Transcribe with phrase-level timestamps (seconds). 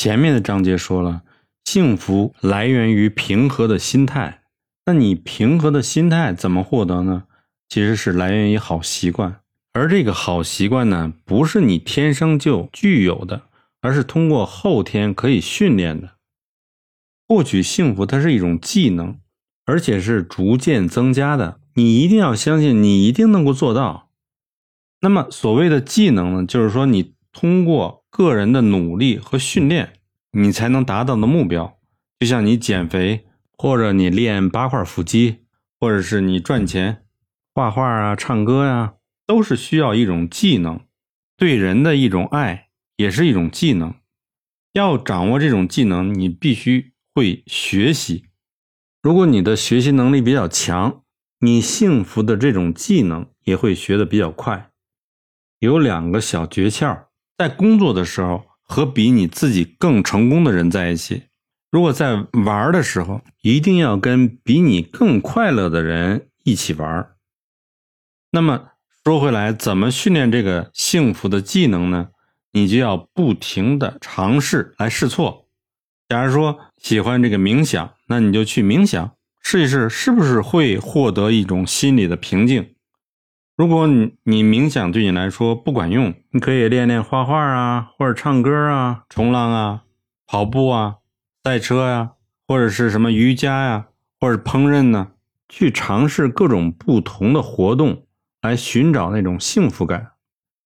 [0.00, 1.24] 前面的章节说了，
[1.62, 4.40] 幸福来源于平和的心态。
[4.86, 7.24] 那你平和的心态怎么获得呢？
[7.68, 9.40] 其实是来源于好习惯，
[9.74, 13.42] 而这个好习惯呢，不是你天生就具有的，
[13.82, 16.12] 而是通过后天可以训练的。
[17.28, 19.18] 获取幸福，它是一种技能，
[19.66, 21.60] 而且是逐渐增加的。
[21.74, 24.08] 你一定要相信，你一定能够做到。
[25.02, 29.94] 那么，所谓的技能呢，就是说你通过个人的努力和训练，
[30.32, 31.78] 你才能达到的目标。
[32.18, 35.44] 就像你减肥，或者你练八块腹肌，
[35.78, 37.04] 或者是你赚钱、
[37.54, 38.94] 画画啊、唱歌呀，
[39.26, 40.80] 都是需要一种技能。
[41.36, 43.94] 对人的一种爱，也是一种技能。
[44.72, 48.26] 要掌握这种技能，你必须会学习。
[49.02, 51.02] 如果你的学习能力比较强，
[51.40, 54.70] 你幸福的这种技能也会学得比较快。
[55.58, 57.06] 有两个小诀窍，
[57.40, 61.22] 在工作的时候和比你自己更成功的人在一起；
[61.70, 67.12] 如果在玩的时候，一定要跟比你更快乐的人一起玩。
[68.30, 72.08] 那么说回来，怎么训练这个幸福的技能呢？
[72.52, 75.48] 你就要不停的尝试来试错。
[76.10, 82.74] 假如说喜欢这个冥想，那你就去冥想试一试，是不是会获得一种心理的平静。
[83.60, 89.82] 如果你你冥想对你来说不管用，你可以练练画画啊，或者唱歌啊、冲浪啊、
[90.26, 90.94] 跑步啊、
[91.44, 92.12] 赛车呀，
[92.48, 93.88] 或者是什么瑜伽呀，
[94.18, 95.08] 或者烹饪呢，
[95.46, 98.06] 去尝试各种不同的活动，
[98.40, 100.12] 来寻找那种幸福感。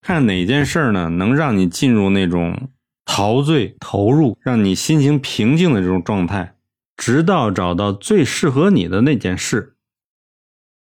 [0.00, 2.70] 看哪件事儿呢，能让你进入那种
[3.04, 6.54] 陶醉、投入，让你心情平静的这种状态，
[6.96, 9.73] 直到找到最适合你的那件事。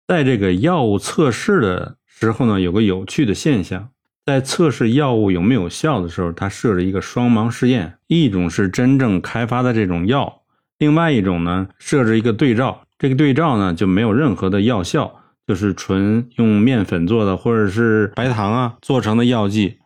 [0.06, 3.90] 在这个药物测试的时候呢，有个有趣的现象，
[4.24, 10.42] 在测试药物有没有效的时候，它设置一个双盲试验，一种是真正开发的这种药，
[10.78, 15.12] 另外一种呢设置一个对照，这个对照呢就没有任何的药效，
[15.44, 19.78] 就是纯用面粉做的或者是白糖啊做成的药剂，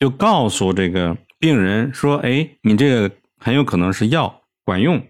[0.00, 5.06] 就告诉这个病人说，哎，你这个很有可能是药管用，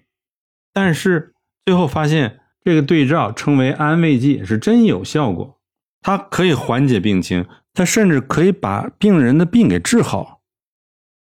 [0.74, 1.32] 但是
[1.64, 2.37] 最后发现。
[2.68, 5.58] 这个对照称为安慰剂，是真有效果。
[6.02, 10.42] 它可以缓解病情，它甚至可以把病人的病给治好。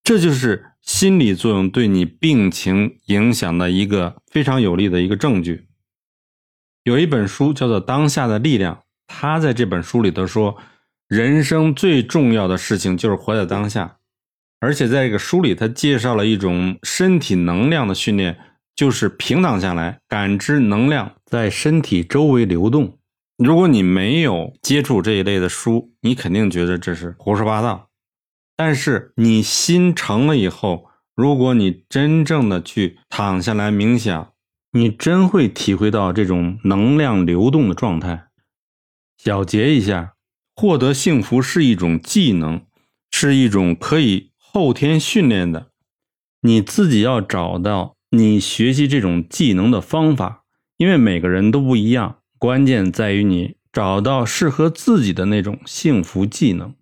[0.04, 5.70] 这就是心理作用对你病情影响的一个非常有力的一个证据。
[6.84, 8.76] 有一本书叫做《当下的力量》，
[9.08, 10.58] 他在这本书里头说，
[11.08, 14.00] 人生最重要的事情就是活在当下。
[14.60, 18.38] 而且在这个书里，他介绍了一种身体能量的训练。
[18.80, 22.98] 就是平躺下来，感知能量在身体周围流动。
[23.38, 27.90] 如果你没有接触这一类的书，你肯定觉得这是胡说八道。
[28.56, 34.32] 但是你心诚了以后，如果你真正的去躺下来冥想，
[34.72, 38.28] 你真会体会到这种能量流动的状态。
[39.18, 40.14] 小结一下，
[40.56, 42.62] 获得幸福是一种技能，
[43.12, 45.72] 是一种可以后天训练的。
[46.44, 47.99] 你自己要找到。
[48.12, 50.44] 你学习这种技能的方法，
[50.78, 56.74] 因为每个人都不一样，关键在于你找到适合自己的那种幸福技能。